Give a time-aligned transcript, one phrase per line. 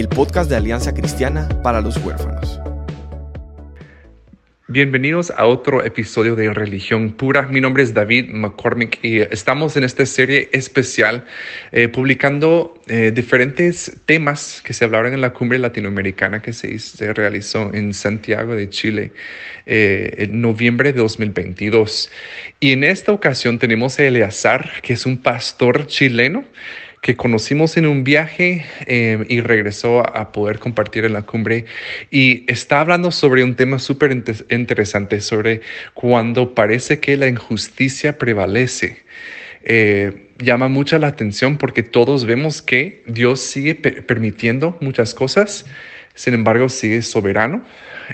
[0.00, 2.58] el podcast de Alianza Cristiana para los Huérfanos.
[4.66, 7.42] Bienvenidos a otro episodio de Religión Pura.
[7.42, 11.26] Mi nombre es David McCormick y estamos en esta serie especial
[11.72, 17.70] eh, publicando eh, diferentes temas que se hablaron en la cumbre latinoamericana que se, realizó
[17.74, 19.12] en Santiago de Chile
[19.66, 22.10] eh, en noviembre de 2022.
[22.58, 26.46] Y en esta ocasión tenemos a Eleazar, que es un pastor chileno
[27.00, 31.64] que conocimos en un viaje eh, y regresó a poder compartir en la cumbre.
[32.10, 34.12] Y está hablando sobre un tema súper
[34.50, 35.62] interesante, sobre
[35.94, 38.98] cuando parece que la injusticia prevalece.
[39.62, 45.66] Eh, llama mucha la atención porque todos vemos que Dios sigue permitiendo muchas cosas,
[46.20, 47.64] sin embargo sigue soberano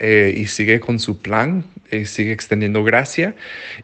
[0.00, 3.34] eh, y sigue con su plan, eh, sigue extendiendo gracia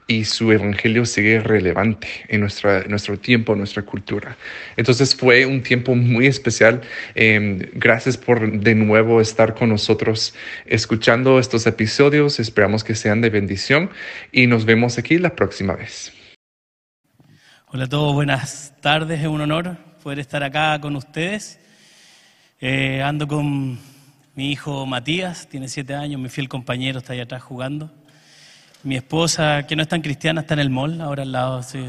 [0.07, 4.37] y su evangelio sigue relevante en nuestra, nuestro tiempo, nuestra cultura.
[4.77, 6.83] Entonces fue un tiempo muy especial.
[7.17, 10.37] Em, gracias por de nuevo estar con nosotros
[10.67, 12.39] escuchando estos episodios.
[12.39, 13.91] Esperamos que sean de bendición
[14.31, 16.13] y nos vemos aquí la próxima vez.
[17.67, 19.21] Hola a todos, buenas tardes.
[19.21, 21.59] Es un honor poder estar acá con ustedes.
[22.61, 23.92] Eh, ando con
[24.35, 27.91] mi hijo Matías tiene siete años, mi fiel compañero está ahí atrás jugando.
[28.83, 31.63] Mi esposa, que no es tan cristiana, está en el mall, ahora al lado.
[31.63, 31.85] Sí.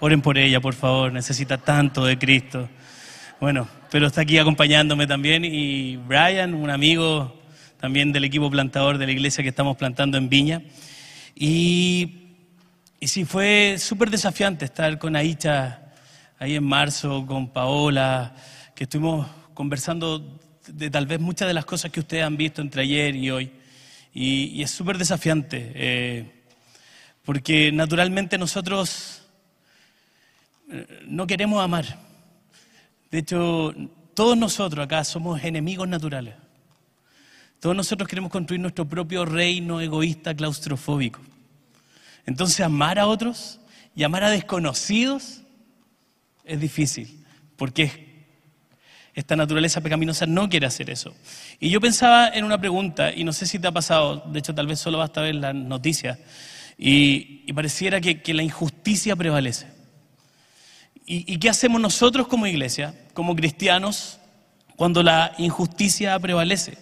[0.00, 2.70] Oren por ella, por favor, necesita tanto de Cristo.
[3.38, 5.44] Bueno, pero está aquí acompañándome también.
[5.44, 7.38] Y Brian, un amigo
[7.78, 10.62] también del equipo plantador de la iglesia que estamos plantando en Viña.
[11.34, 12.38] Y,
[12.98, 15.82] y sí, fue súper desafiante estar con Aicha
[16.38, 18.34] ahí en marzo, con Paola,
[18.74, 22.82] que estuvimos conversando de tal vez muchas de las cosas que ustedes han visto entre
[22.82, 23.50] ayer y hoy.
[24.12, 26.30] Y, es súper desafiante, eh,
[27.24, 29.22] porque naturalmente nosotros
[30.70, 31.98] eh, no queremos amar.
[33.10, 33.74] De hecho,
[34.14, 36.34] todos nosotros acá somos enemigos naturales.
[37.60, 41.20] Todos nosotros queremos construir nuestro propio reino egoísta, claustrofóbico.
[42.26, 43.60] Entonces, amar a otros
[43.94, 45.42] y amar a desconocidos
[46.44, 47.24] es difícil,
[47.56, 48.09] porque es
[49.14, 51.14] esta naturaleza pecaminosa no quiere hacer eso.
[51.58, 54.54] Y yo pensaba en una pregunta, y no sé si te ha pasado, de hecho
[54.54, 56.18] tal vez solo basta ver las noticias,
[56.78, 59.66] y, pareciera que, la injusticia prevalece.
[61.04, 64.18] ¿Y, qué hacemos nosotros como iglesia, como cristianos,
[64.76, 66.78] cuando la injusticia prevalece?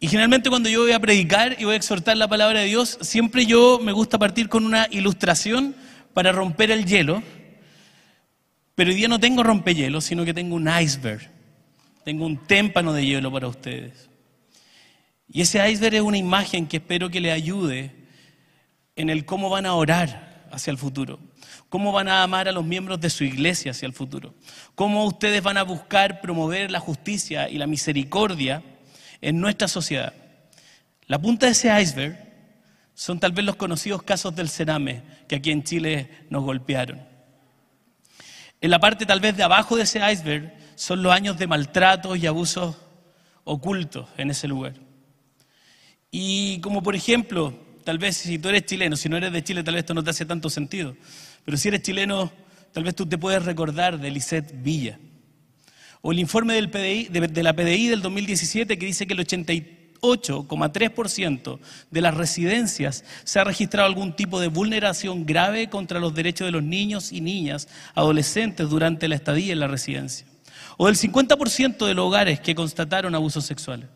[0.00, 2.98] Y generalmente cuando yo voy a predicar y voy a exhortar la palabra de Dios,
[3.00, 5.74] siempre yo me gusta partir con una ilustración
[6.12, 7.22] para romper el hielo
[8.74, 11.30] pero hoy día no tengo rompehielo, sino que tengo un iceberg.
[12.04, 14.10] Tengo un témpano de hielo para ustedes.
[15.28, 17.94] Y ese iceberg es una imagen que espero que le ayude
[18.96, 21.18] en el cómo van a orar hacia el futuro,
[21.68, 24.34] cómo van a amar a los miembros de su iglesia hacia el futuro,
[24.74, 28.62] cómo ustedes van a buscar promover la justicia y la misericordia
[29.20, 30.14] en nuestra sociedad.
[31.06, 32.18] La punta de ese iceberg
[32.94, 37.13] son tal vez los conocidos casos del cename que aquí en Chile nos golpearon.
[38.64, 42.16] En la parte tal vez de abajo de ese iceberg son los años de maltratos
[42.16, 42.74] y abusos
[43.44, 44.72] ocultos en ese lugar.
[46.10, 47.52] Y como por ejemplo,
[47.84, 50.02] tal vez si tú eres chileno, si no eres de Chile, tal vez esto no
[50.02, 50.96] te hace tanto sentido,
[51.44, 52.32] pero si eres chileno,
[52.72, 54.98] tal vez tú te puedes recordar de Lisette Villa.
[56.00, 59.62] O el informe del PDI, de, la PDI del 2017 que dice que el 83
[60.04, 61.58] 8,3%
[61.90, 66.52] de las residencias se ha registrado algún tipo de vulneración grave contra los derechos de
[66.52, 70.26] los niños y niñas, adolescentes durante la estadía en la residencia.
[70.76, 73.88] O del 50% de los hogares que constataron abusos sexuales.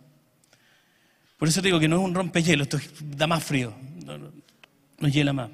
[1.36, 3.74] Por eso digo que no es un rompehielo, esto da más frío,
[4.98, 5.50] nos hiela más.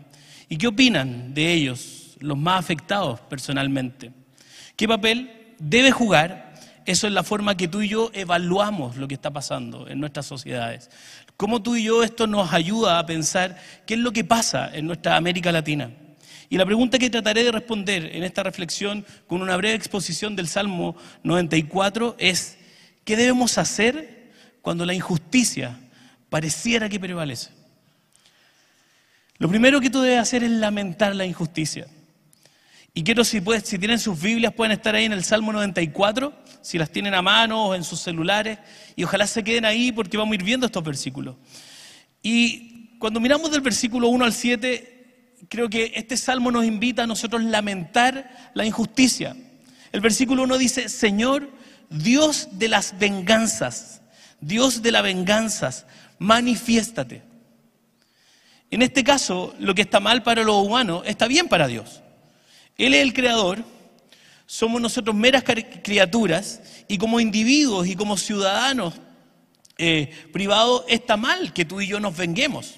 [0.48, 4.12] ¿Y qué opinan de ellos, los más afectados personalmente?
[4.76, 6.53] ¿Qué papel debe jugar
[6.86, 10.26] eso es la forma que tú y yo evaluamos lo que está pasando en nuestras
[10.26, 10.90] sociedades.
[11.36, 14.86] Cómo tú y yo esto nos ayuda a pensar qué es lo que pasa en
[14.86, 15.90] nuestra América Latina.
[16.50, 20.46] Y la pregunta que trataré de responder en esta reflexión con una breve exposición del
[20.46, 22.58] Salmo 94 es,
[23.04, 24.30] ¿qué debemos hacer
[24.60, 25.78] cuando la injusticia
[26.28, 27.50] pareciera que prevalece?
[29.38, 31.86] Lo primero que tú debes hacer es lamentar la injusticia.
[32.96, 36.32] Y quiero, si, si tienen sus Biblias, pueden estar ahí en el Salmo 94,
[36.62, 38.60] si las tienen a mano o en sus celulares,
[38.94, 41.34] y ojalá se queden ahí porque vamos a ir viendo estos versículos.
[42.22, 47.06] Y cuando miramos del versículo 1 al 7, creo que este salmo nos invita a
[47.08, 49.36] nosotros lamentar la injusticia.
[49.90, 51.50] El versículo 1 dice, Señor,
[51.90, 54.02] Dios de las venganzas,
[54.40, 55.86] Dios de las venganzas,
[56.20, 57.22] manifiéstate.
[58.70, 62.03] En este caso, lo que está mal para los humanos está bien para Dios.
[62.76, 63.64] Él es el creador,
[64.46, 65.44] somos nosotros meras
[65.82, 68.94] criaturas y como individuos y como ciudadanos
[69.78, 72.74] eh, privados está mal que tú y yo nos venguemos.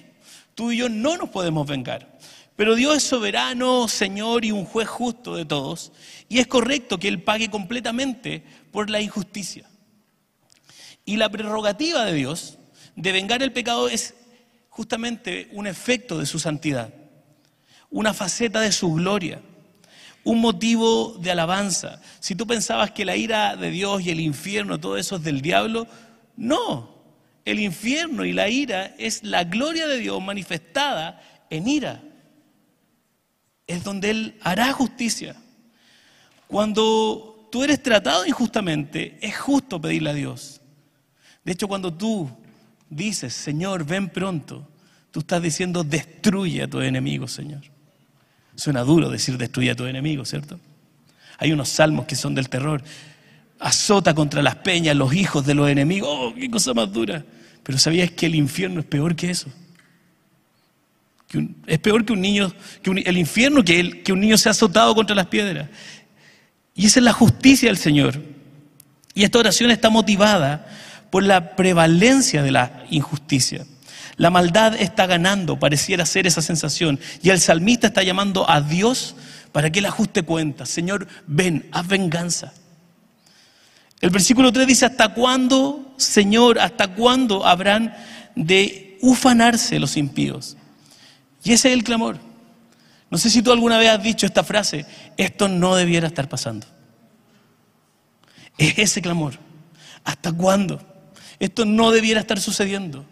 [0.54, 2.16] Tú y yo no nos podemos vengar.
[2.56, 5.92] Pero Dios es soberano, Señor y un juez justo de todos.
[6.28, 9.68] Y es correcto que Él pague completamente por la injusticia.
[11.04, 12.58] Y la prerrogativa de Dios
[12.96, 14.14] de vengar el pecado es
[14.70, 16.92] justamente un efecto de su santidad,
[17.90, 19.40] una faceta de su gloria
[20.26, 22.02] un motivo de alabanza.
[22.18, 25.40] Si tú pensabas que la ira de Dios y el infierno, todo eso es del
[25.40, 25.86] diablo,
[26.36, 26.96] no.
[27.44, 32.02] El infierno y la ira es la gloria de Dios manifestada en ira.
[33.68, 35.36] Es donde Él hará justicia.
[36.48, 40.60] Cuando tú eres tratado injustamente, es justo pedirle a Dios.
[41.44, 42.28] De hecho, cuando tú
[42.90, 44.68] dices, Señor, ven pronto,
[45.12, 47.75] tú estás diciendo, destruye a tu enemigo, Señor.
[48.56, 50.58] Suena duro decir destruye a tu enemigo, ¿cierto?
[51.38, 52.82] Hay unos salmos que son del terror.
[53.60, 56.08] Azota contra las peñas los hijos de los enemigos.
[56.10, 57.24] ¡Oh, qué cosa más dura!
[57.62, 59.50] Pero ¿sabías que el infierno es peor que eso?
[61.66, 65.14] es peor que un niño, que el infierno que, que un niño sea azotado contra
[65.14, 65.68] las piedras.
[66.74, 68.20] Y esa es la justicia del Señor.
[69.14, 70.66] Y esta oración está motivada
[71.10, 73.66] por la prevalencia de la injusticia.
[74.16, 76.98] La maldad está ganando, pareciera ser esa sensación.
[77.22, 79.14] Y el salmista está llamando a Dios
[79.52, 80.70] para que él ajuste cuentas.
[80.70, 82.52] Señor, ven, haz venganza.
[84.00, 87.94] El versículo 3 dice, ¿hasta cuándo, Señor, hasta cuándo habrán
[88.34, 90.56] de ufanarse los impíos?
[91.44, 92.18] Y ese es el clamor.
[93.10, 94.86] No sé si tú alguna vez has dicho esta frase,
[95.16, 96.66] esto no debiera estar pasando.
[98.56, 99.34] Es ese clamor.
[100.04, 100.80] ¿Hasta cuándo?
[101.38, 103.04] Esto no debiera estar sucediendo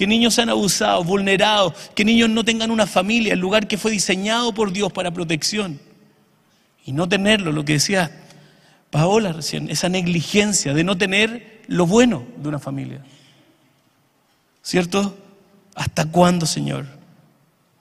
[0.00, 3.90] que niños sean abusados, vulnerados, que niños no tengan una familia, el lugar que fue
[3.90, 5.78] diseñado por Dios para protección.
[6.86, 8.10] Y no tenerlo, lo que decía
[8.88, 13.02] Paola recién, esa negligencia de no tener lo bueno de una familia.
[14.62, 15.18] ¿Cierto?
[15.74, 16.86] ¿Hasta cuándo, Señor?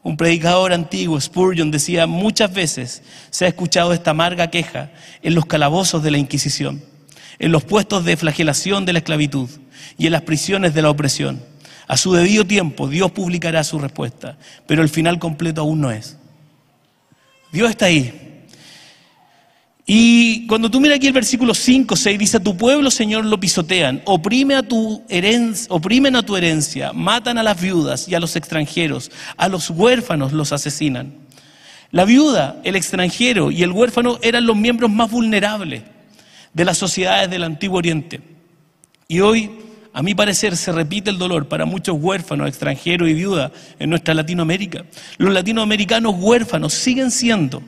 [0.03, 4.91] Un predicador antiguo, Spurgeon, decía, muchas veces se ha escuchado esta amarga queja
[5.21, 6.83] en los calabozos de la Inquisición,
[7.39, 9.49] en los puestos de flagelación de la esclavitud
[9.97, 11.47] y en las prisiones de la opresión.
[11.89, 14.37] A su debido tiempo Dios publicará su respuesta,
[14.67, 16.17] pero el final completo aún no es.
[17.51, 18.45] Dios está ahí.
[19.87, 23.39] Y cuando tú miras aquí el versículo 5, 6, dice, a tu pueblo, Señor, lo
[23.39, 28.19] pisotean, oprime a tu herencia, oprimen a tu herencia, matan a las viudas y a
[28.19, 31.15] los extranjeros, a los huérfanos los asesinan.
[31.89, 35.81] La viuda, el extranjero y el huérfano eran los miembros más vulnerables
[36.53, 38.21] de las sociedades del Antiguo Oriente.
[39.07, 39.49] Y hoy
[39.91, 44.13] a mi parecer, se repite el dolor para muchos huérfanos, extranjeros y viudas en nuestra
[44.13, 44.85] Latinoamérica.
[45.17, 47.63] Los latinoamericanos huérfanos siguen siendo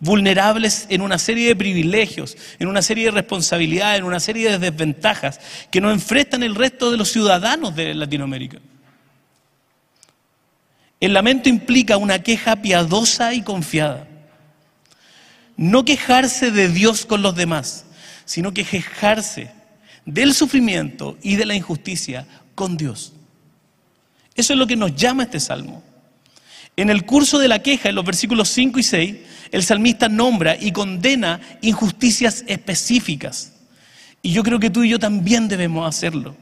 [0.00, 4.58] vulnerables en una serie de privilegios, en una serie de responsabilidades, en una serie de
[4.58, 5.40] desventajas
[5.70, 8.58] que no enfrentan el resto de los ciudadanos de Latinoamérica.
[11.00, 14.06] El lamento implica una queja piadosa y confiada.
[15.56, 17.86] No quejarse de Dios con los demás,
[18.24, 19.50] sino que quejarse
[20.06, 23.12] del sufrimiento y de la injusticia con Dios.
[24.34, 25.82] Eso es lo que nos llama este salmo.
[26.76, 29.16] En el curso de la queja, en los versículos 5 y 6,
[29.52, 33.52] el salmista nombra y condena injusticias específicas.
[34.22, 36.34] Y yo creo que tú y yo también debemos hacerlo.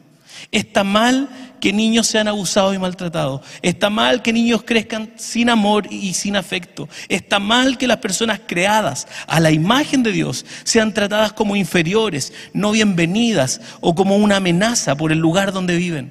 [0.50, 1.28] Está mal
[1.62, 3.40] que niños sean abusados y maltratados.
[3.62, 6.88] Está mal que niños crezcan sin amor y sin afecto.
[7.08, 12.32] Está mal que las personas creadas a la imagen de Dios sean tratadas como inferiores,
[12.52, 16.10] no bienvenidas o como una amenaza por el lugar donde viven.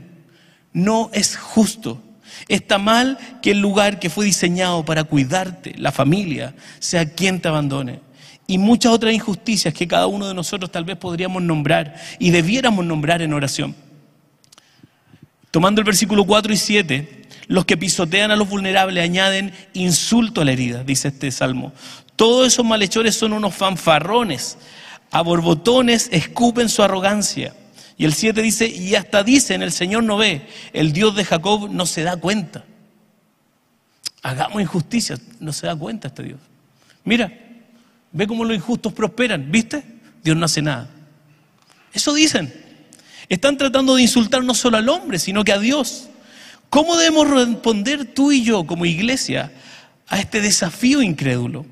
[0.71, 2.01] No es justo.
[2.47, 7.49] Está mal que el lugar que fue diseñado para cuidarte, la familia, sea quien te
[7.49, 7.99] abandone.
[8.47, 12.85] Y muchas otras injusticias que cada uno de nosotros tal vez podríamos nombrar y debiéramos
[12.85, 13.75] nombrar en oración.
[15.51, 20.45] Tomando el versículo 4 y 7, los que pisotean a los vulnerables añaden insulto a
[20.45, 21.73] la herida, dice este salmo.
[22.15, 24.57] Todos esos malhechores son unos fanfarrones,
[25.11, 27.53] a borbotones escupen su arrogancia.
[27.97, 31.69] Y el 7 dice, y hasta dicen, el Señor no ve, el Dios de Jacob
[31.69, 32.63] no se da cuenta.
[34.23, 36.39] Hagamos injusticia, no se da cuenta este Dios.
[37.03, 37.31] Mira,
[38.11, 39.83] Ve cómo los injustos prosperan, ¿viste?
[40.23, 40.89] Dios no hace nada.
[41.93, 42.70] Eso dicen.
[43.31, 46.09] Están tratando de insultar no solo al hombre, sino que a Dios.
[46.69, 49.53] ¿Cómo debemos responder tú y yo como iglesia
[50.09, 51.65] a este desafío incrédulo?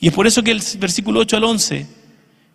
[0.00, 1.86] Y es por eso que el versículo 8 al 11,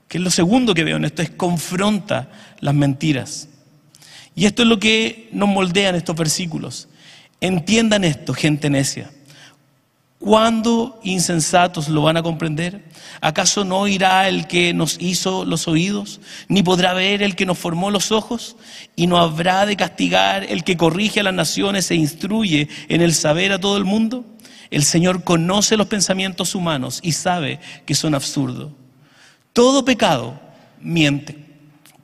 [0.07, 3.47] que es lo segundo que veo en esto, es confronta las mentiras.
[4.33, 6.87] Y esto es lo que nos moldean estos versículos.
[7.39, 9.11] Entiendan esto, gente necia.
[10.23, 12.85] ¿Cuándo insensatos lo van a comprender?
[13.19, 16.21] ¿Acaso no oirá el que nos hizo los oídos?
[16.47, 18.55] ¿Ni podrá ver el que nos formó los ojos?
[18.95, 23.13] ¿Y no habrá de castigar el que corrige a las naciones e instruye en el
[23.13, 24.23] saber a todo el mundo?
[24.71, 28.71] El Señor conoce los pensamientos humanos y sabe que son absurdos.
[29.51, 30.39] Todo pecado
[30.79, 31.35] miente.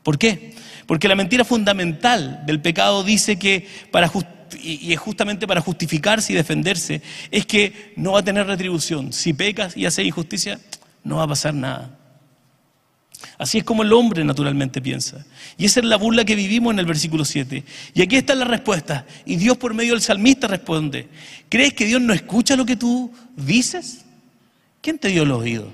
[0.03, 0.55] ¿Por qué?
[0.87, 6.33] Porque la mentira fundamental del pecado dice que para justificar y es justamente para justificarse
[6.33, 7.01] y defenderse,
[7.31, 9.13] es que no va a tener retribución.
[9.13, 10.59] Si pecas y haces injusticia,
[11.03, 11.99] no va a pasar nada.
[13.37, 15.25] Así es como el hombre naturalmente piensa.
[15.57, 17.63] Y esa es la burla que vivimos en el versículo 7.
[17.93, 19.05] Y aquí está la respuesta.
[19.25, 21.07] Y Dios por medio del salmista responde,
[21.47, 24.05] ¿crees que Dios no escucha lo que tú dices?
[24.81, 25.71] ¿Quién te dio el oído?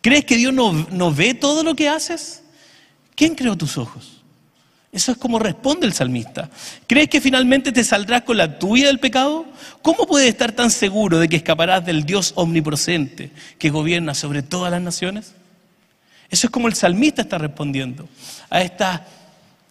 [0.00, 2.42] ¿Crees que Dios no, no ve todo lo que haces?
[3.14, 4.15] ¿Quién creó tus ojos?
[4.96, 6.48] Eso es como responde el salmista.
[6.86, 9.44] ¿Crees que finalmente te saldrás con la tuya del pecado?
[9.82, 14.70] ¿Cómo puedes estar tan seguro de que escaparás del Dios omnipresente que gobierna sobre todas
[14.70, 15.34] las naciones?
[16.30, 18.08] Eso es como el salmista está respondiendo
[18.48, 19.06] a esta,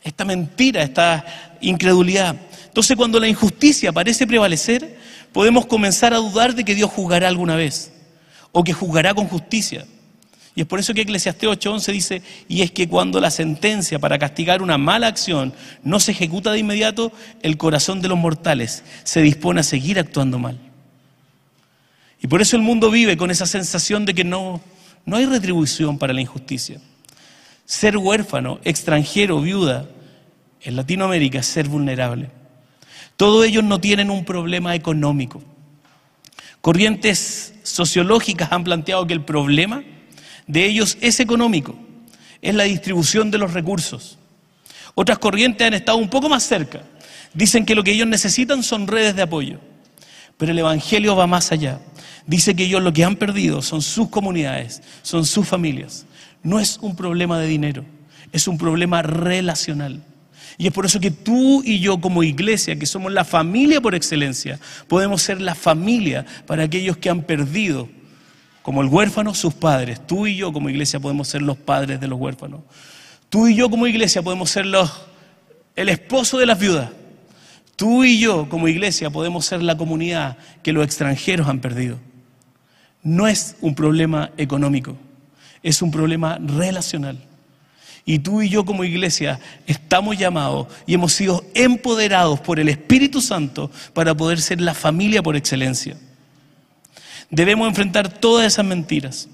[0.03, 1.25] esta mentira, esta
[1.59, 2.35] incredulidad.
[2.67, 4.95] Entonces cuando la injusticia parece prevalecer,
[5.33, 7.91] podemos comenzar a dudar de que Dios juzgará alguna vez
[8.51, 9.87] o que juzgará con justicia.
[10.55, 14.17] Y es por eso que Eclesiastés 8:11 dice, y es que cuando la sentencia para
[14.17, 19.21] castigar una mala acción no se ejecuta de inmediato, el corazón de los mortales se
[19.21, 20.57] dispone a seguir actuando mal.
[22.21, 24.61] Y por eso el mundo vive con esa sensación de que no,
[25.05, 26.79] no hay retribución para la injusticia.
[27.65, 29.89] Ser huérfano, extranjero, viuda,
[30.61, 32.29] en Latinoamérica es ser vulnerable.
[33.17, 35.43] Todos ellos no tienen un problema económico.
[36.61, 39.83] Corrientes sociológicas han planteado que el problema
[40.47, 41.75] de ellos es económico,
[42.41, 44.17] es la distribución de los recursos.
[44.93, 46.83] Otras corrientes han estado un poco más cerca.
[47.33, 49.59] Dicen que lo que ellos necesitan son redes de apoyo.
[50.37, 51.79] Pero el Evangelio va más allá.
[52.25, 56.05] Dice que ellos lo que han perdido son sus comunidades, son sus familias.
[56.43, 57.85] No es un problema de dinero,
[58.31, 60.01] es un problema relacional.
[60.57, 63.95] Y es por eso que tú y yo como iglesia, que somos la familia por
[63.95, 67.89] excelencia, podemos ser la familia para aquellos que han perdido
[68.65, 70.01] como el huérfano, sus padres.
[70.07, 72.61] Tú y yo como iglesia podemos ser los padres de los huérfanos.
[73.29, 74.91] Tú y yo como iglesia podemos ser los,
[75.75, 76.89] el esposo de las viudas.
[77.75, 81.99] Tú y yo como iglesia podemos ser la comunidad que los extranjeros han perdido.
[83.03, 84.97] No es un problema económico,
[85.61, 87.19] es un problema relacional.
[88.03, 93.21] Y tú y yo como iglesia estamos llamados y hemos sido empoderados por el Espíritu
[93.21, 95.97] Santo para poder ser la familia por excelencia.
[97.29, 99.27] Debemos enfrentar todas esas mentiras.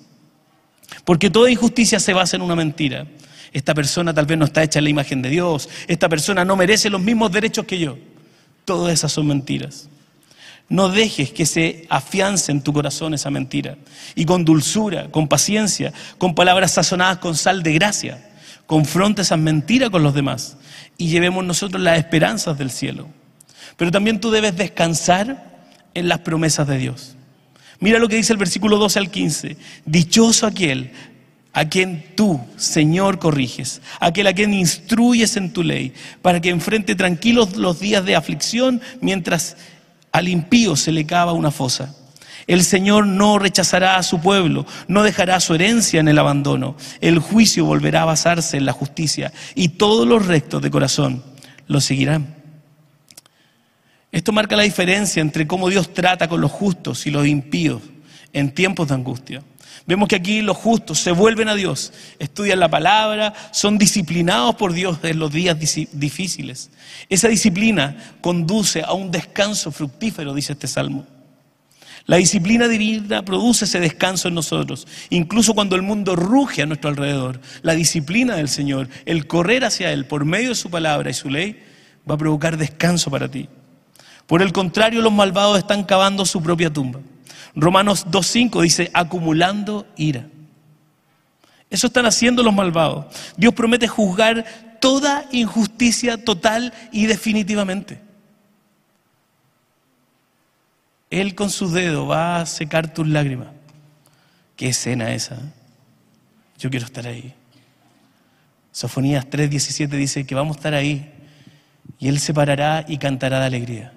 [1.05, 3.05] Porque toda injusticia se basa en una mentira.
[3.53, 5.69] Esta persona tal vez no está hecha en la imagen de Dios.
[5.87, 7.97] Esta persona no merece los mismos derechos que yo.
[8.65, 9.89] Todas esas son mentiras.
[10.69, 13.77] No dejes que se afiance en tu corazón esa mentira.
[14.15, 18.31] Y con dulzura, con paciencia, con palabras sazonadas con sal de gracia,
[18.67, 20.55] confronta esas mentiras con los demás
[20.97, 23.07] y llevemos nosotros las esperanzas del cielo.
[23.75, 27.17] Pero también tú debes descansar en las promesas de Dios.
[27.81, 29.57] Mira lo que dice el versículo 12 al 15.
[29.85, 30.91] Dichoso aquel
[31.51, 36.95] a quien tú, Señor, corriges, aquel a quien instruyes en tu ley, para que enfrente
[36.95, 39.57] tranquilos los días de aflicción mientras
[40.11, 41.95] al impío se le cava una fosa.
[42.45, 46.75] El Señor no rechazará a su pueblo, no dejará su herencia en el abandono.
[47.01, 51.23] El juicio volverá a basarse en la justicia y todos los rectos de corazón
[51.67, 52.40] lo seguirán.
[54.11, 57.81] Esto marca la diferencia entre cómo Dios trata con los justos y los impíos
[58.33, 59.43] en tiempos de angustia.
[59.87, 64.73] Vemos que aquí los justos se vuelven a Dios, estudian la palabra, son disciplinados por
[64.73, 65.57] Dios en los días
[65.93, 66.69] difíciles.
[67.09, 71.07] Esa disciplina conduce a un descanso fructífero, dice este salmo.
[72.05, 76.89] La disciplina divina produce ese descanso en nosotros, incluso cuando el mundo ruge a nuestro
[76.89, 77.39] alrededor.
[77.61, 81.29] La disciplina del Señor, el correr hacia Él por medio de su palabra y su
[81.29, 81.63] ley,
[82.09, 83.47] va a provocar descanso para ti.
[84.27, 86.99] Por el contrario, los malvados están cavando su propia tumba.
[87.55, 90.27] Romanos 2.5 dice, acumulando ira.
[91.69, 93.05] Eso están haciendo los malvados.
[93.37, 98.01] Dios promete juzgar toda injusticia total y definitivamente.
[101.09, 103.49] Él con su dedo va a secar tus lágrimas.
[104.55, 105.37] Qué escena esa.
[106.57, 107.33] Yo quiero estar ahí.
[108.71, 111.11] Sofonías 3:17 dice que vamos a estar ahí
[111.99, 113.93] y Él se parará y cantará de alegría.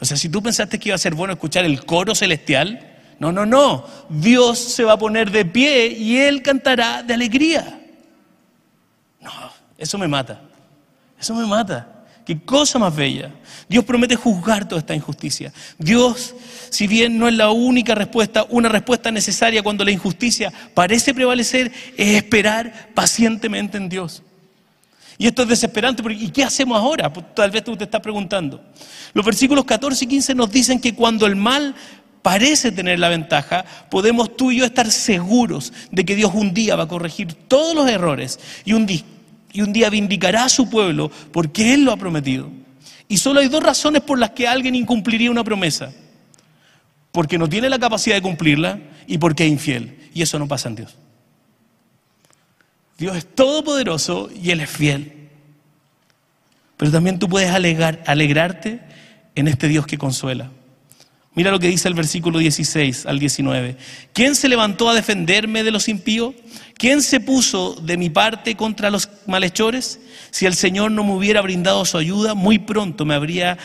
[0.00, 3.32] O sea, si tú pensaste que iba a ser bueno escuchar el coro celestial, no,
[3.32, 3.84] no, no.
[4.08, 7.80] Dios se va a poner de pie y Él cantará de alegría.
[9.20, 9.30] No,
[9.76, 10.40] eso me mata.
[11.20, 12.00] Eso me mata.
[12.24, 13.30] Qué cosa más bella.
[13.68, 15.52] Dios promete juzgar toda esta injusticia.
[15.78, 16.34] Dios,
[16.70, 21.70] si bien no es la única respuesta, una respuesta necesaria cuando la injusticia parece prevalecer,
[21.96, 24.22] es esperar pacientemente en Dios.
[25.20, 27.12] Y esto es desesperante, porque ¿y qué hacemos ahora?
[27.12, 28.58] Pues, tal vez tú te estás preguntando.
[29.12, 31.74] Los versículos 14 y 15 nos dicen que cuando el mal
[32.22, 36.74] parece tener la ventaja, podemos tú y yo estar seguros de que Dios un día
[36.74, 39.02] va a corregir todos los errores y un día
[39.52, 42.48] y un día vindicará a su pueblo porque Él lo ha prometido.
[43.06, 45.92] Y solo hay dos razones por las que alguien incumpliría una promesa.
[47.12, 49.98] Porque no tiene la capacidad de cumplirla y porque es infiel.
[50.14, 50.96] Y eso no pasa en Dios.
[53.00, 55.30] Dios es todopoderoso y Él es fiel.
[56.76, 58.80] Pero también tú puedes alegrarte
[59.34, 60.50] en este Dios que consuela.
[61.34, 63.78] Mira lo que dice el versículo 16 al 19.
[64.12, 66.34] ¿Quién se levantó a defenderme de los impíos?
[66.74, 70.00] ¿Quién se puso de mi parte contra los malhechores?
[70.30, 73.56] Si el Señor no me hubiera brindado su ayuda, muy pronto me habría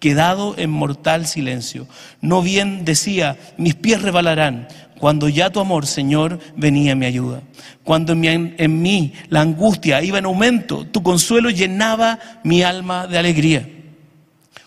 [0.00, 1.86] quedado en mortal silencio.
[2.20, 4.68] No bien decía, mis pies rebalarán,
[5.02, 7.42] cuando ya tu amor, Señor, venía en mi ayuda.
[7.82, 13.18] Cuando en, en mí la angustia iba en aumento, tu consuelo llenaba mi alma de
[13.18, 13.68] alegría.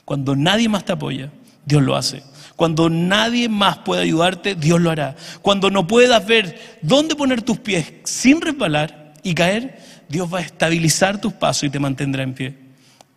[0.04, 1.32] Cuando nadie más te apoya,
[1.66, 2.22] Dios lo hace.
[2.58, 5.16] Cuando nadie más puede ayudarte, Dios lo hará.
[5.42, 10.42] Cuando no puedas ver dónde poner tus pies sin resbalar y caer, Dios va a
[10.42, 12.65] estabilizar tus pasos y te mantendrá en pie.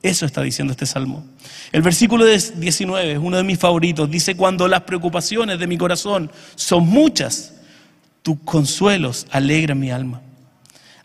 [0.03, 1.25] Eso está diciendo este salmo.
[1.73, 4.09] El versículo 19 es uno de mis favoritos.
[4.11, 7.55] Dice, cuando las preocupaciones de mi corazón son muchas,
[8.23, 10.23] tus consuelos alegran mi alma.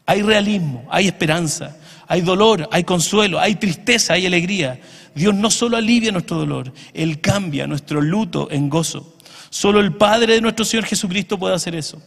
[0.06, 1.76] Hay realismo, hay esperanza,
[2.08, 4.80] hay dolor, hay consuelo, hay tristeza, hay alegría.
[5.16, 9.16] Dios no solo alivia nuestro dolor, Él cambia nuestro luto en gozo.
[9.50, 12.02] Solo el Padre de nuestro Señor Jesucristo puede hacer eso.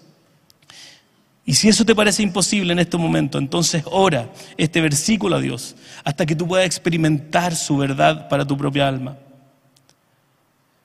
[1.46, 5.76] Y si eso te parece imposible en este momento, entonces ora este versículo a Dios
[6.02, 9.16] hasta que tú puedas experimentar su verdad para tu propia alma.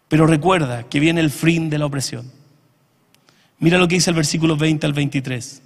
[0.08, 2.32] Pero recuerda que viene el fin de la opresión.
[3.58, 5.62] Mira lo que dice el versículo 20 al 23.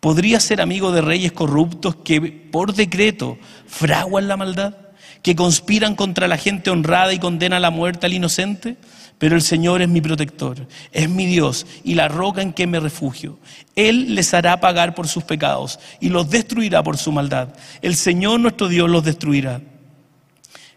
[0.00, 4.74] ¿Podría ser amigo de reyes corruptos que por decreto fraguan la maldad?
[5.22, 8.76] que conspiran contra la gente honrada y condena a la muerte al inocente,
[9.20, 12.80] pero el Señor es mi protector, es mi Dios y la roca en que me
[12.80, 13.38] refugio.
[13.76, 17.50] Él les hará pagar por sus pecados y los destruirá por su maldad.
[17.82, 19.60] El Señor nuestro Dios los destruirá.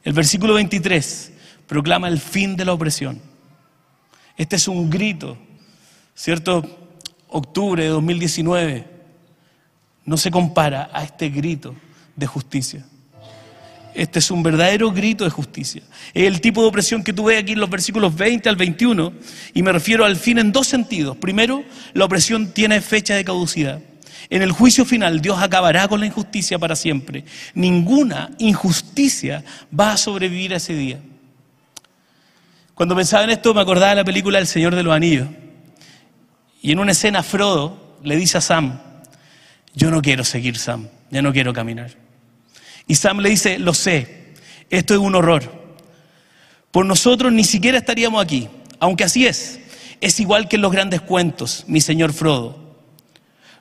[0.04, 1.32] El versículo 23
[1.68, 3.22] proclama el fin de la opresión.
[4.36, 5.38] Este es un grito,
[6.14, 7.00] ¿cierto?
[7.30, 8.88] Octubre de 2019
[10.04, 11.74] no se compara a este grito
[12.18, 12.86] de justicia.
[13.96, 15.84] Este es un verdadero grito de justicia.
[16.14, 19.14] Es el tipo de opresión que tú ves aquí en los versículos 20 al 21
[19.54, 21.18] y me refiero al fin en dos sentidos.
[21.18, 23.80] Primero, la opresión tiene fecha de caducidad.
[24.30, 27.26] En el juicio final Dios acabará con la injusticia para siempre.
[27.54, 29.44] Ninguna injusticia
[29.78, 31.00] va a sobrevivir a ese día.
[32.74, 35.28] Cuando pensaba en esto me acordaba de la película El Señor de los Anillos.
[36.62, 38.80] Y en una escena Frodo le dice a Sam,
[39.76, 42.03] yo no quiero seguir Sam, ya no quiero caminar.
[42.88, 44.34] Y Sam le dice, lo sé,
[44.70, 45.64] esto es un horror.
[46.72, 48.48] Por nosotros ni siquiera estaríamos aquí,
[48.80, 49.60] aunque así es.
[50.02, 52.64] Es igual que en los grandes cuentos, mi señor Frodo.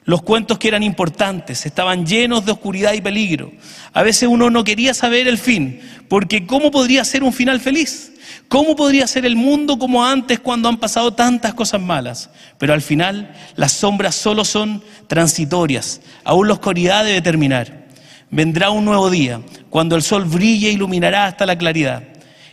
[0.05, 3.53] Los cuentos que eran importantes estaban llenos de oscuridad y peligro.
[3.93, 8.13] A veces uno no quería saber el fin, porque ¿cómo podría ser un final feliz?
[8.49, 12.31] ¿Cómo podría ser el mundo como antes cuando han pasado tantas cosas malas?
[12.59, 17.82] Pero al final las sombras solo son transitorias, aún la oscuridad debe terminar.
[18.33, 22.03] Vendrá un nuevo día, cuando el sol brille e iluminará hasta la claridad.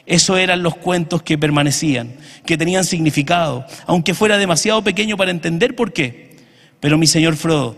[0.06, 5.78] Eso eran los cuentos que permanecían, que tenían significado, aunque fuera demasiado pequeño para entender
[5.78, 6.36] por qué.
[6.82, 7.78] Pero mi señor Frodo,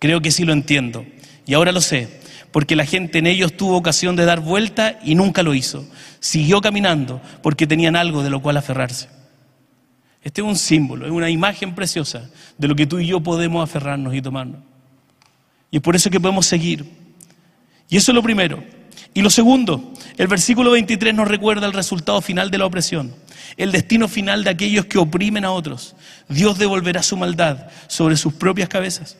[0.00, 1.06] creo que sí lo entiendo,
[1.46, 5.14] y ahora lo sé, porque la gente en ellos tuvo ocasión de dar vuelta y
[5.14, 5.86] nunca lo hizo.
[6.18, 9.08] Siguió caminando porque tenían algo de lo cual aferrarse.
[10.24, 13.62] Este es un símbolo, es una imagen preciosa de lo que tú y yo podemos
[13.62, 14.62] aferrarnos y tomarnos.
[15.70, 16.99] Y es por eso que podemos seguir,
[17.90, 18.62] y eso es lo primero.
[19.12, 23.12] Y lo segundo, el versículo 23 nos recuerda el resultado final de la opresión,
[23.56, 25.96] el destino final de aquellos que oprimen a otros.
[26.28, 29.18] Dios devolverá su maldad sobre sus propias cabezas.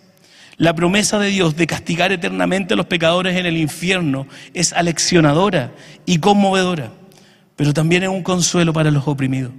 [0.57, 5.73] La promesa de Dios de castigar eternamente a los pecadores en el infierno es aleccionadora
[6.07, 6.93] y conmovedora,
[7.57, 9.53] pero también es un consuelo para los oprimidos.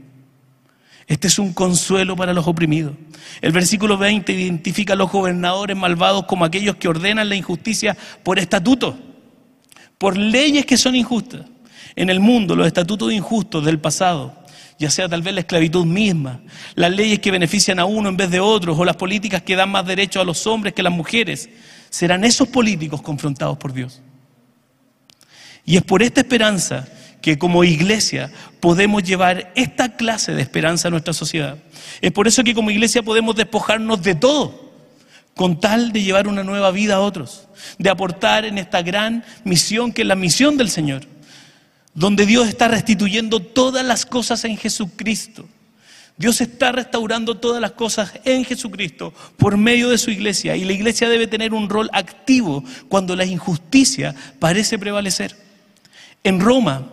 [1.11, 2.93] Este es un consuelo para los oprimidos.
[3.41, 8.39] El versículo 20 identifica a los gobernadores malvados como aquellos que ordenan la injusticia por
[8.39, 8.95] estatutos,
[9.97, 11.41] por leyes que son injustas.
[11.97, 14.41] En el mundo, los estatutos injustos del pasado,
[14.79, 16.39] ya sea tal vez la esclavitud misma,
[16.75, 19.69] las leyes que benefician a uno en vez de otros, o las políticas que dan
[19.69, 21.49] más derechos a los hombres que a las mujeres,
[21.89, 24.01] serán esos políticos confrontados por Dios.
[25.65, 26.87] Y es por esta esperanza
[27.21, 31.57] que como iglesia podemos llevar esta clase de esperanza a nuestra sociedad.
[32.01, 34.71] Es por eso que como iglesia podemos despojarnos de todo
[35.35, 39.91] con tal de llevar una nueva vida a otros, de aportar en esta gran misión
[39.91, 41.03] que es la misión del Señor,
[41.93, 45.47] donde Dios está restituyendo todas las cosas en Jesucristo.
[46.17, 50.73] Dios está restaurando todas las cosas en Jesucristo por medio de su iglesia y la
[50.73, 55.35] iglesia debe tener un rol activo cuando la injusticia parece prevalecer.
[56.23, 56.87] En Roma,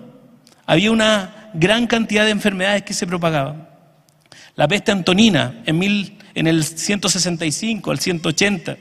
[0.68, 3.66] había una gran cantidad de enfermedades que se propagaban.
[4.54, 8.76] La peste antonina en, mil, en el 165 al 180,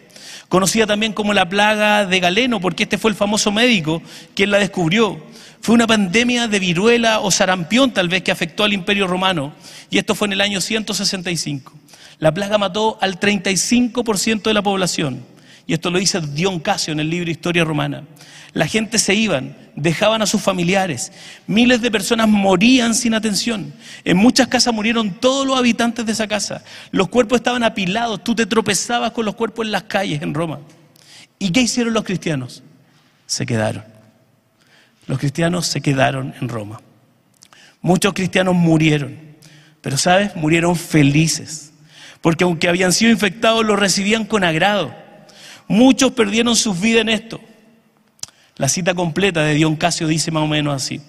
[0.50, 4.02] conocida también como la plaga de Galeno, porque este fue el famoso médico
[4.36, 5.24] quien la descubrió.
[5.62, 9.54] Fue una pandemia de viruela o sarampión tal vez que afectó al imperio romano,
[9.90, 11.72] y esto fue en el año 165.
[12.20, 15.24] La plaga mató al 35% de la población,
[15.68, 18.06] y esto lo dice Dion Casio en el libro Historia Romana.
[18.54, 21.12] La gente se iban, dejaban a sus familiares.
[21.46, 23.74] Miles de personas morían sin atención.
[24.06, 26.64] En muchas casas murieron todos los habitantes de esa casa.
[26.92, 28.24] Los cuerpos estaban apilados.
[28.24, 30.62] Tú te tropezabas con los cuerpos en las calles en Roma.
[31.38, 32.64] ¿Y qué hicieron los cristianos?
[33.26, 33.84] Se quedaron.
[35.06, 36.80] Los cristianos se quedaron en Roma.
[37.82, 39.18] Muchos cristianos murieron.
[39.82, 41.74] Pero sabes, murieron felices.
[42.22, 45.07] Porque aunque habían sido infectados, lo recibían con agrado.
[45.68, 47.42] Muchos perdieron sus vidas en esto.
[48.56, 51.02] La cita completa de Dion Casio dice más o menos así.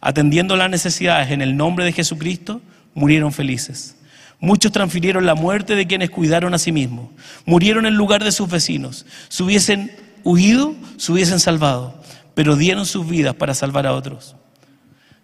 [0.00, 2.60] Atendiendo las necesidades en el nombre de Jesucristo,
[2.94, 3.96] murieron felices.
[4.38, 7.08] Muchos transfirieron la muerte de quienes cuidaron a sí mismos.
[7.46, 9.06] Murieron en lugar de sus vecinos.
[9.28, 9.90] Se hubiesen
[10.22, 11.98] huido, se hubiesen salvado,
[12.34, 14.36] pero dieron sus vidas para salvar a otros.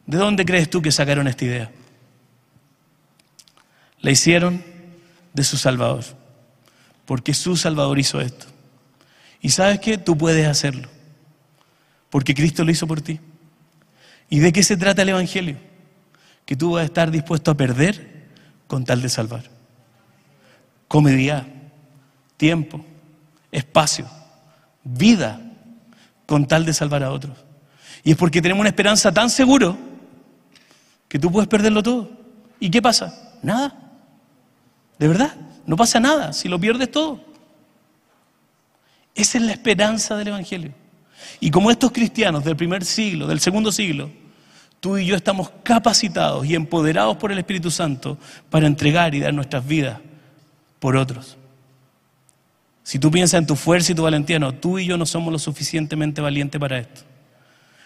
[0.06, 1.70] ¿De dónde crees tú que sacaron esta idea?
[4.00, 4.64] La hicieron
[5.34, 6.04] de su Salvador,
[7.04, 8.46] porque su Salvador hizo esto.
[9.40, 10.88] Y sabes qué, tú puedes hacerlo
[12.10, 13.20] porque Cristo lo hizo por ti.
[14.28, 15.56] ¿Y de qué se trata el Evangelio?
[16.44, 18.26] Que tú vas a estar dispuesto a perder
[18.66, 19.44] con tal de salvar.
[20.88, 21.46] Comodidad,
[22.36, 22.84] tiempo,
[23.52, 24.06] espacio,
[24.82, 25.40] vida,
[26.26, 27.38] con tal de salvar a otros.
[28.02, 29.78] Y es porque tenemos una esperanza tan seguro
[31.08, 32.10] que tú puedes perderlo todo.
[32.58, 33.36] ¿Y qué pasa?
[33.42, 33.74] Nada.
[34.98, 37.24] De verdad, no pasa nada si lo pierdes todo.
[39.14, 40.72] Esa es la esperanza del Evangelio.
[41.40, 44.10] Y como estos cristianos del primer siglo, del segundo siglo,
[44.80, 48.18] tú y yo estamos capacitados y empoderados por el Espíritu Santo
[48.48, 49.98] para entregar y dar nuestras vidas
[50.78, 51.36] por otros.
[52.82, 55.32] Si tú piensas en tu fuerza y tu valentía, no, tú y yo no somos
[55.32, 57.02] lo suficientemente valientes para esto.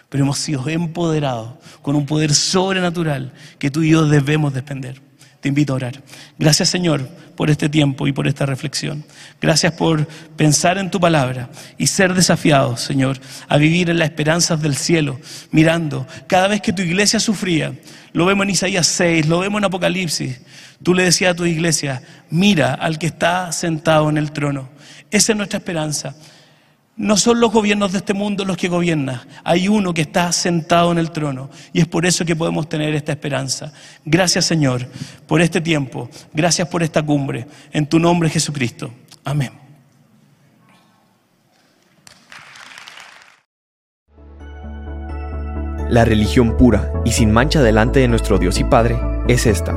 [0.08, 5.02] Pero hemos sido empoderados con un poder sobrenatural que tú y yo debemos depender.
[5.40, 6.02] Te invito a orar.
[6.38, 7.06] Gracias Señor
[7.36, 9.04] por este tiempo y por esta reflexión.
[9.40, 13.18] Gracias por pensar en tu palabra y ser desafiados, Señor,
[13.48, 15.20] a vivir en las esperanzas del cielo,
[15.50, 17.74] mirando cada vez que tu iglesia sufría.
[18.12, 20.40] Lo vemos en Isaías 6, lo vemos en Apocalipsis.
[20.82, 24.68] Tú le decías a tu iglesia, mira al que está sentado en el trono.
[25.10, 26.14] Esa es nuestra esperanza.
[26.96, 30.92] No son los gobiernos de este mundo los que gobiernan, hay uno que está sentado
[30.92, 33.72] en el trono y es por eso que podemos tener esta esperanza.
[34.04, 34.86] Gracias Señor
[35.26, 38.92] por este tiempo, gracias por esta cumbre, en tu nombre Jesucristo.
[39.24, 39.50] Amén.
[45.90, 49.74] La religión pura y sin mancha delante de nuestro Dios y Padre es esta,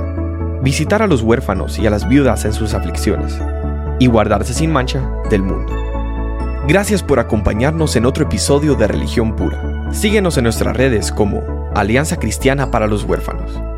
[0.61, 3.39] visitar a los huérfanos y a las viudas en sus aflicciones
[3.99, 5.86] y guardarse sin mancha del mundo.
[6.67, 9.89] Gracias por acompañarnos en otro episodio de Religión Pura.
[9.93, 13.76] Síguenos en nuestras redes como Alianza Cristiana para los Huérfanos.